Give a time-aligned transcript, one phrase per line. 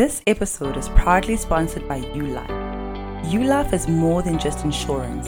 [0.00, 2.48] This episode is proudly sponsored by ULife.
[3.24, 5.26] ULife is more than just insurance.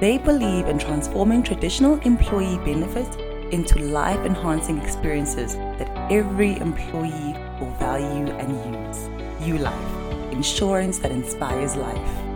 [0.00, 3.16] They believe in transforming traditional employee benefits
[3.52, 8.96] into life enhancing experiences that every employee will value and use.
[9.46, 12.33] ULife, insurance that inspires life.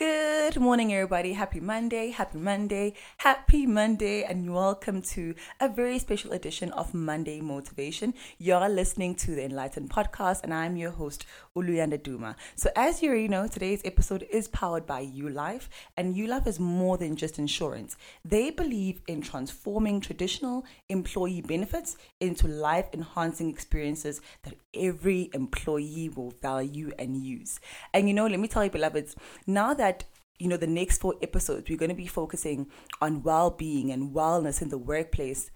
[0.00, 1.34] Good morning, everybody.
[1.34, 7.42] Happy Monday, happy Monday, happy Monday, and welcome to a very special edition of Monday
[7.42, 8.14] Motivation.
[8.38, 12.36] You're listening to the Enlightened Podcast, and I'm your host, Luyanda Duma.
[12.54, 16.96] So, as you already know, today's episode is powered by ULife, and ULife is more
[16.96, 17.98] than just insurance.
[18.24, 26.32] They believe in transforming traditional employee benefits into life enhancing experiences that every employee will
[26.40, 27.60] value and use.
[27.92, 29.14] And you know, let me tell you, beloveds,
[29.46, 29.89] now that
[30.38, 32.66] you know, the next four episodes, we're going to be focusing
[33.00, 35.50] on well being and wellness in the workplace.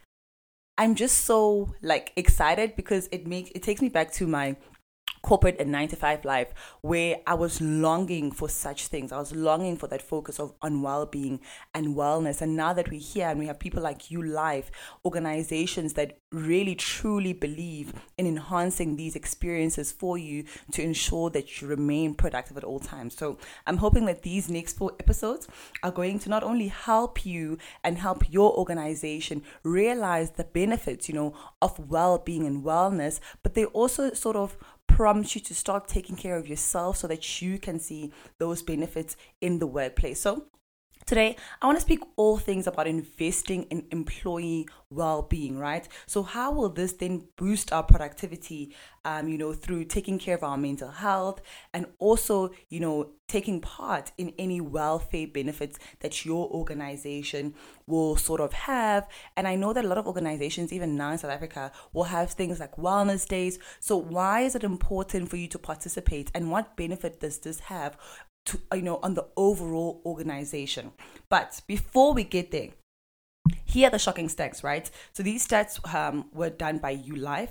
[0.76, 4.56] I'm just so like excited because it makes it takes me back to my
[5.24, 6.52] corporate and nine to five life
[6.82, 9.10] where I was longing for such things.
[9.10, 11.40] I was longing for that focus of on well-being
[11.72, 12.42] and wellness.
[12.42, 14.66] And now that we're here and we have people like ULife,
[15.02, 21.68] organizations that really truly believe in enhancing these experiences for you to ensure that you
[21.68, 23.16] remain productive at all times.
[23.16, 25.48] So I'm hoping that these next four episodes
[25.82, 31.14] are going to not only help you and help your organization realize the benefits, you
[31.14, 34.58] know, of well-being and wellness, but they also sort of
[34.94, 39.16] prompt you to start taking care of yourself so that you can see those benefits
[39.40, 40.20] in the workplace.
[40.20, 40.46] So,
[41.06, 45.86] Today, I want to speak all things about investing in employee well-being, right?
[46.06, 48.74] So, how will this then boost our productivity?
[49.04, 51.42] Um, you know, through taking care of our mental health
[51.74, 57.52] and also, you know, taking part in any welfare benefits that your organization
[57.86, 59.06] will sort of have.
[59.36, 62.30] And I know that a lot of organizations, even now in South Africa, will have
[62.30, 63.58] things like wellness days.
[63.78, 67.98] So, why is it important for you to participate, and what benefit does this have
[68.46, 70.92] to you know on the overall organization.
[71.28, 72.70] But before we get there,
[73.64, 74.90] here are the shocking stats, right?
[75.12, 77.50] So these stats um, were done by ULife,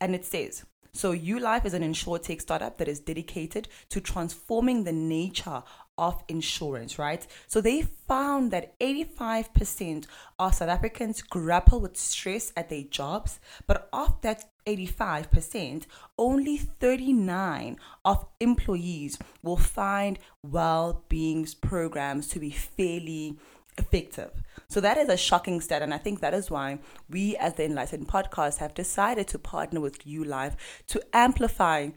[0.00, 0.64] and it says
[0.96, 5.64] so ULife is an insurtech startup that is dedicated to transforming the nature
[5.98, 7.26] of insurance, right?
[7.48, 10.06] So they found that 85%
[10.38, 15.86] of South Africans grapple with stress at their jobs, but of that 85%,
[16.18, 23.38] only 39 of employees will find well-being programs to be fairly
[23.76, 24.30] effective.
[24.68, 26.78] So that is a shocking stat, and I think that is why
[27.10, 30.54] we, as the Enlightened Podcast, have decided to partner with ULife
[30.88, 31.90] to amplify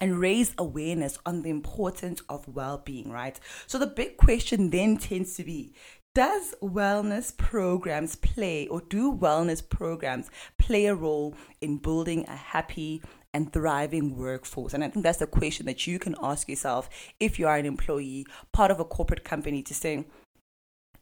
[0.00, 3.40] and raise awareness on the importance of well-being, right?
[3.66, 5.72] So the big question then tends to be
[6.14, 13.02] does wellness programs play or do wellness programs play a role in building a happy
[13.32, 14.74] and thriving workforce?
[14.74, 16.88] And I think that's the question that you can ask yourself
[17.20, 20.06] if you are an employee, part of a corporate company, to say,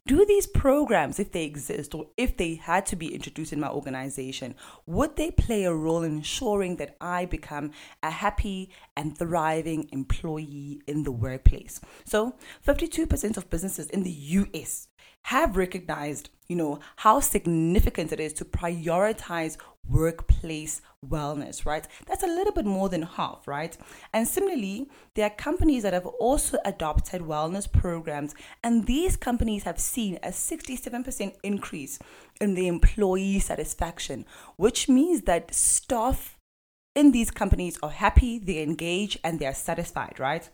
[0.07, 3.67] do these programs, if they exist or if they had to be introduced in my
[3.67, 9.89] organization, would they play a role in ensuring that I become a happy and thriving
[9.91, 11.81] employee in the workplace?
[12.05, 12.35] So,
[12.65, 14.87] 52% of businesses in the US
[15.27, 19.57] have recognized, you know, how significant it is to prioritize
[19.89, 21.85] workplace wellness, right?
[22.05, 23.77] That's a little bit more than half, right?
[24.13, 29.81] And similarly, there are companies that have also adopted wellness programs, and these companies have
[29.81, 31.99] seen a 67% increase
[32.39, 36.39] in the employee satisfaction, which means that staff
[36.95, 40.49] in these companies are happy, they engage, and they're satisfied, right?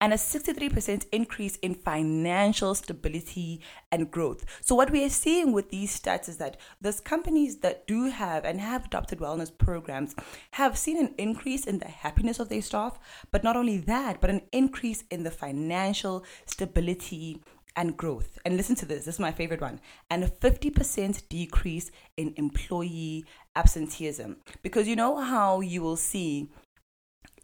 [0.00, 3.60] And a 63% increase in financial stability
[3.90, 4.44] and growth.
[4.60, 8.44] So, what we are seeing with these stats is that those companies that do have
[8.44, 10.14] and have adopted wellness programs
[10.52, 12.98] have seen an increase in the happiness of their staff,
[13.30, 17.40] but not only that, but an increase in the financial stability
[17.76, 18.38] and growth.
[18.44, 19.80] And listen to this, this is my favorite one.
[20.10, 23.24] And a 50% decrease in employee
[23.56, 24.36] absenteeism.
[24.62, 26.50] Because you know how you will see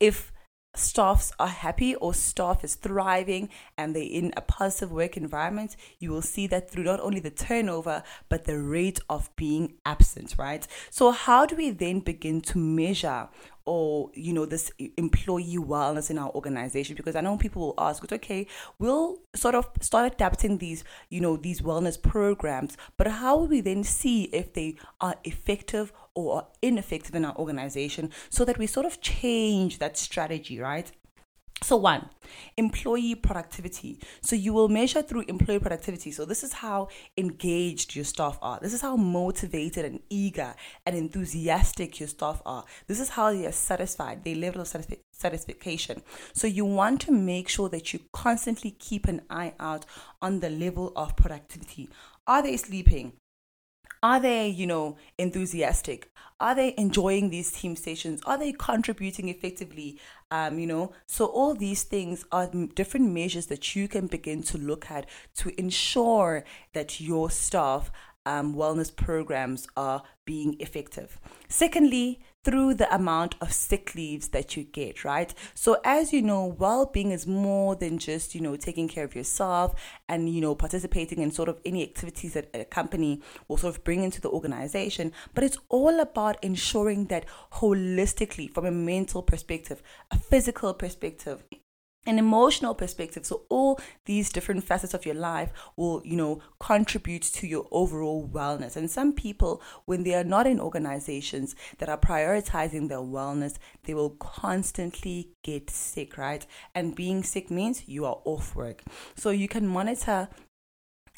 [0.00, 0.32] if
[0.78, 6.10] staffs are happy or staff is thriving and they're in a positive work environment, you
[6.10, 10.66] will see that through not only the turnover, but the rate of being absent, right?
[10.90, 13.28] So, how do we then begin to measure
[13.66, 18.02] or you know this employee wellness in our organization because i know people will ask
[18.02, 18.46] it's okay
[18.78, 23.60] we'll sort of start adapting these you know these wellness programs but how will we
[23.60, 28.86] then see if they are effective or ineffective in our organization so that we sort
[28.86, 30.90] of change that strategy, right?
[31.62, 32.10] So, one,
[32.58, 33.98] employee productivity.
[34.20, 36.10] So, you will measure through employee productivity.
[36.10, 38.58] So, this is how engaged your staff are.
[38.60, 40.54] This is how motivated and eager
[40.84, 42.64] and enthusiastic your staff are.
[42.88, 46.02] This is how they are satisfied, their level of satisf- satisfaction.
[46.34, 49.86] So, you want to make sure that you constantly keep an eye out
[50.20, 51.88] on the level of productivity.
[52.26, 53.14] Are they sleeping?
[54.02, 56.10] Are they, you know, enthusiastic?
[56.38, 58.20] Are they enjoying these team sessions?
[58.26, 59.98] Are they contributing effectively?
[60.30, 64.58] Um, you know, so all these things are different measures that you can begin to
[64.58, 65.06] look at
[65.36, 66.44] to ensure
[66.74, 67.90] that your staff
[68.26, 71.18] um, wellness programs are being effective.
[71.48, 75.34] Secondly, through the amount of sick leaves that you get, right?
[75.54, 79.74] So as you know, well-being is more than just, you know, taking care of yourself
[80.08, 83.82] and, you know, participating in sort of any activities that a company will sort of
[83.82, 87.24] bring into the organization, but it's all about ensuring that
[87.54, 89.82] holistically from a mental perspective,
[90.12, 91.44] a physical perspective,
[92.06, 97.22] an emotional perspective so all these different facets of your life will you know contribute
[97.22, 101.98] to your overall wellness and some people when they are not in organizations that are
[101.98, 108.20] prioritizing their wellness they will constantly get sick right and being sick means you are
[108.24, 108.82] off work
[109.14, 110.28] so you can monitor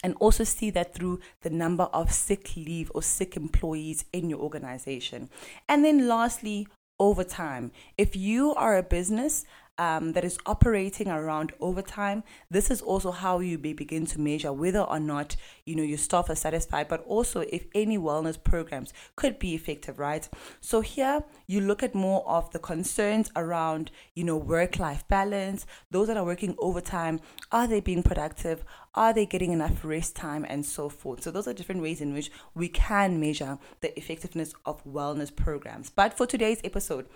[0.03, 4.39] and also see that through the number of sick leave or sick employees in your
[4.39, 5.29] organization.
[5.69, 6.69] And then lastly,
[6.99, 7.73] overtime.
[7.97, 9.45] If you are a business
[9.79, 14.53] um, that is operating around overtime, this is also how you may begin to measure
[14.53, 18.93] whether or not you know your staff are satisfied, but also if any wellness programs
[19.17, 20.29] could be effective, right?
[20.61, 25.67] So here you look at more of the concerns around you know work-life balance.
[25.91, 27.21] Those that are working overtime,
[27.53, 28.65] are they being productive?
[28.95, 31.23] Are they getting enough rest time and so forth?
[31.23, 35.89] So those are different ways in which we can measure the effectiveness of wellness programs.
[35.89, 37.07] But for today's episode,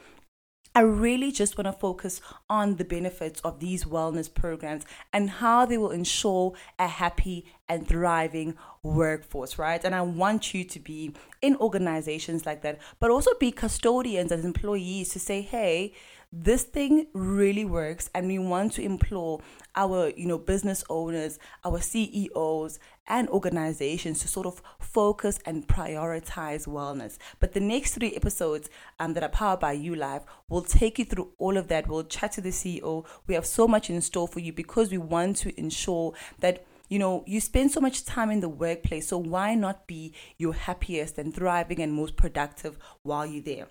[0.75, 5.67] I really just want to focus on the benefits of these wellness programs and how
[5.67, 9.85] they will ensure a happy and thriving workforce, right?
[9.85, 14.47] And I want you to be in organizations like that, but also be custodians as
[14.47, 15.93] employees to say, hey,
[16.33, 19.41] this thing really works and we want to implore
[19.77, 26.67] our you know business owners our ceos and organizations to sort of focus and prioritize
[26.67, 27.19] wellness.
[27.41, 31.33] But the next three episodes um, that are powered by ULife will take you through
[31.39, 31.89] all of that.
[31.89, 34.99] We'll chat to the ceo we have so much in store for you because we
[34.99, 39.17] want to ensure that you know, you spend so much time in the workplace, so
[39.17, 43.69] why not be your happiest and thriving and most productive while you're there?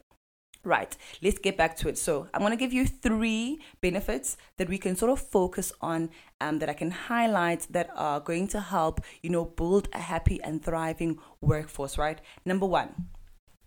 [0.64, 1.98] Right, let's get back to it.
[1.98, 6.12] So, I'm going to give you three benefits that we can sort of focus on
[6.40, 10.40] um, that I can highlight that are going to help, you know, build a happy
[10.44, 12.22] and thriving workforce, right?
[12.46, 13.08] Number one,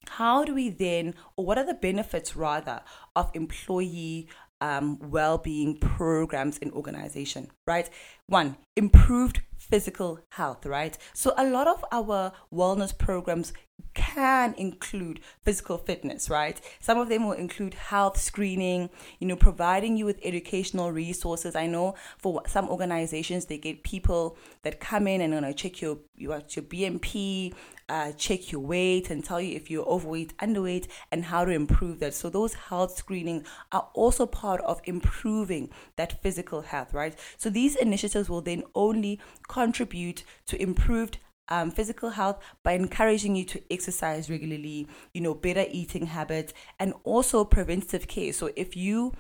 [0.09, 2.81] how do we then, or what are the benefits rather,
[3.17, 4.29] of employee
[4.61, 7.89] um, well-being programs in organization right
[8.27, 13.53] one improved physical health right so a lot of our wellness programs
[13.95, 19.97] can include physical fitness right some of them will include health screening you know providing
[19.97, 25.21] you with educational resources i know for some organizations they get people that come in
[25.21, 27.53] and you know check your your, bmp
[27.89, 32.01] uh, check your weight and tell you if you're overweight, underweight, and how to improve
[32.01, 32.15] that.
[32.15, 37.19] So those health screening are also part of improving that physical health, right?
[37.37, 41.19] So these initiatives will then only contribute to improved
[41.49, 46.95] um, physical health by encouraging you to exercise regularly, you know, better eating habits, and
[47.05, 48.33] also preventative care.
[48.33, 49.13] So if you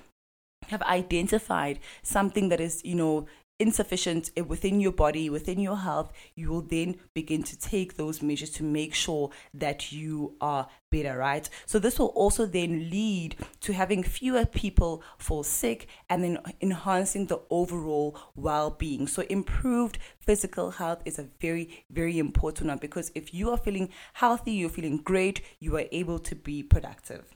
[0.68, 3.26] have identified something that is, you know,
[3.58, 8.50] insufficient within your body, within your health, you will then begin to take those measures
[8.50, 11.48] to make sure that you are better, right?
[11.66, 17.26] So, this will also then lead to having fewer people fall sick and then enhancing
[17.26, 19.06] the overall well being.
[19.06, 23.90] So, improved physical health is a very, very important one because if you are feeling
[24.14, 27.34] healthy, you're feeling great, you are able to be productive.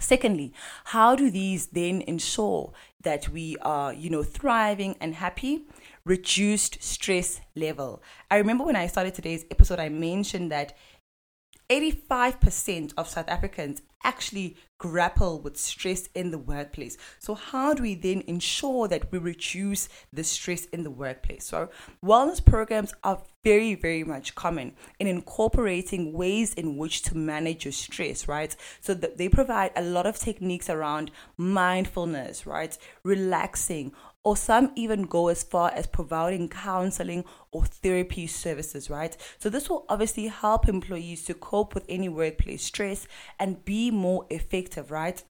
[0.00, 0.52] Secondly,
[0.86, 5.66] how do these then ensure that we are, you know, thriving and happy?
[6.04, 8.02] Reduced stress level.
[8.30, 10.76] I remember when I started today's episode, I mentioned that
[11.70, 16.96] 85% of South Africans actually grapple with stress in the workplace.
[17.18, 21.44] So, how do we then ensure that we reduce the stress in the workplace?
[21.44, 21.68] So,
[22.04, 27.72] wellness programs are very, very much common in incorporating ways in which to manage your
[27.72, 28.54] stress, right?
[28.80, 32.76] So, they provide a lot of techniques around mindfulness, right?
[33.04, 33.92] Relaxing,
[34.22, 39.16] or some even go as far as providing counseling or therapy services, right?
[39.38, 43.06] So, this will obviously help employees to cope with any workplace stress
[43.38, 45.22] and be more effective, right?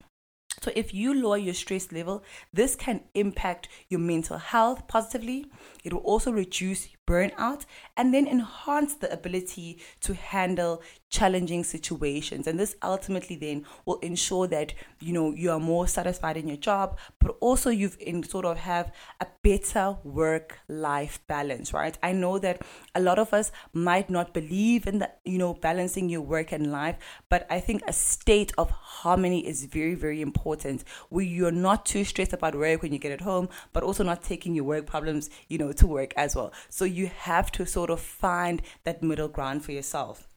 [0.61, 5.47] So, if you lower your stress level, this can impact your mental health positively.
[5.85, 7.65] It will also reduce burnout
[7.97, 12.47] and then enhance the ability to handle challenging situations.
[12.47, 16.57] And this ultimately then will ensure that you know you are more satisfied in your
[16.57, 21.99] job, but also you've in sort of have a better work life balance, right?
[22.03, 22.63] I know that
[22.95, 26.71] a lot of us might not believe in the you know balancing your work and
[26.71, 26.97] life,
[27.29, 32.05] but I think a state of harmony is very, very important where you're not too
[32.05, 35.31] stressed about work when you get at home, but also not taking your work problems,
[35.49, 36.53] you know, to work as well.
[36.69, 40.29] So you have to sort of find that middle ground for yourself.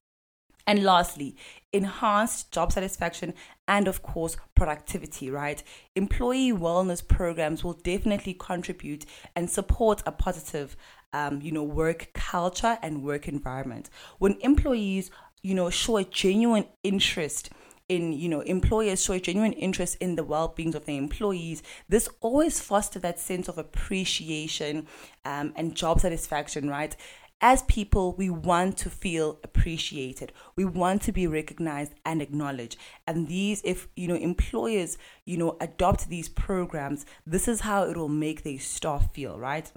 [0.65, 1.36] And lastly,
[1.74, 3.33] enhanced job satisfaction
[3.67, 5.62] and, of course, productivity, right?
[5.95, 9.05] Employee wellness programs will definitely contribute
[9.36, 10.77] and support a positive,
[11.12, 13.89] um, you know, work culture and work environment.
[14.19, 17.50] When employees, you know, show a genuine interest
[17.89, 22.07] in you know employers show a genuine interest in the well-being of their employees this
[22.21, 24.87] always foster that sense of appreciation
[25.25, 26.95] um, and job satisfaction right
[27.43, 30.31] as people, we want to feel appreciated.
[30.55, 32.77] We want to be recognized and acknowledged.
[33.05, 37.97] And these, if you know, employers, you know, adopt these programs, this is how it
[37.97, 39.69] will make their staff feel, right?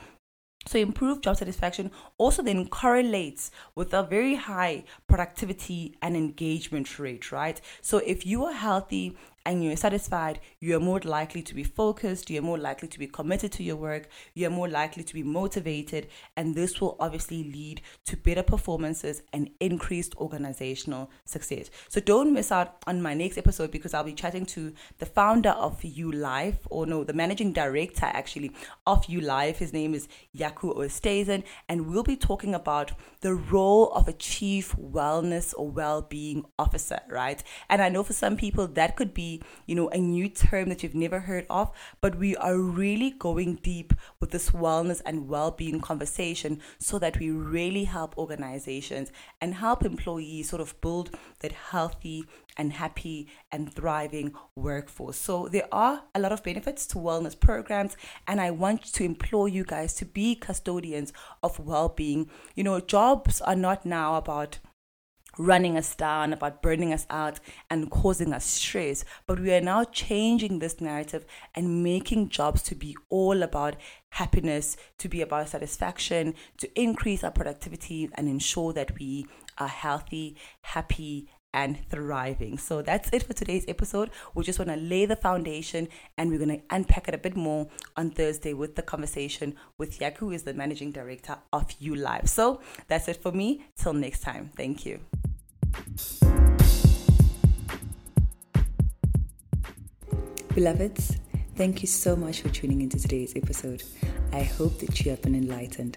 [0.67, 7.31] So, improved job satisfaction also then correlates with a very high productivity and engagement rate,
[7.31, 7.61] right?
[7.81, 12.43] So, if you are healthy and you're satisfied, you're more likely to be focused, you're
[12.43, 16.55] more likely to be committed to your work, you're more likely to be motivated, and
[16.55, 21.71] this will obviously lead to better performances and increased organizational success.
[21.89, 25.51] So don't miss out on my next episode because I'll be chatting to the founder
[25.51, 28.51] of ULife, or no, the managing director actually
[28.87, 29.57] of ULife.
[29.57, 34.75] His name is Yaku Oosthuizen, and we'll be talking about the role of a chief
[34.75, 37.45] wellness or well-being officer, right?
[37.71, 39.36] And I know for some people that could be
[39.67, 43.57] you know, a new term that you've never heard of, but we are really going
[43.57, 49.55] deep with this wellness and well being conversation so that we really help organizations and
[49.55, 52.25] help employees sort of build that healthy
[52.57, 55.17] and happy and thriving workforce.
[55.17, 59.49] So there are a lot of benefits to wellness programs and I want to implore
[59.49, 61.13] you guys to be custodians
[61.43, 62.31] of well-being.
[62.55, 64.59] You know, jobs are not now about
[65.39, 67.41] running us down, about burning us out,
[67.71, 69.05] and causing us stress.
[69.27, 73.77] But we are now changing this narrative and making jobs to be all about
[74.11, 79.27] happiness, to be about satisfaction, to increase our productivity and ensure that we
[79.59, 82.59] are healthy, happy, and thriving.
[82.59, 84.11] So that's it for today's episode.
[84.35, 87.35] We just want to lay the foundation and we're going to unpack it a bit
[87.35, 92.29] more on Thursday with the conversation with Yaku, who is the managing director of ULife.
[92.29, 93.65] So that's it for me.
[93.75, 94.51] Till next time.
[94.55, 95.01] Thank you.
[100.49, 101.19] Beloveds,
[101.55, 103.83] thank you so much for tuning into today's episode.
[104.33, 105.97] I hope that you have been enlightened.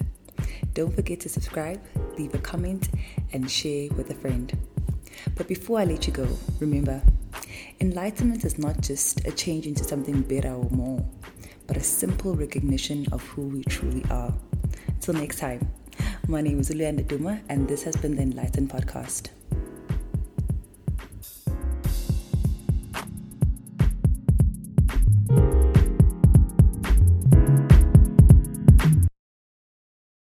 [0.73, 1.81] Don't forget to subscribe,
[2.17, 2.89] leave a comment,
[3.33, 4.57] and share with a friend.
[5.35, 6.27] But before I let you go,
[6.59, 7.01] remember
[7.79, 11.05] enlightenment is not just a change into something better or more,
[11.67, 14.33] but a simple recognition of who we truly are.
[14.99, 15.71] Till next time,
[16.27, 19.29] my name is Luyanda Duma, and this has been the Enlightened Podcast.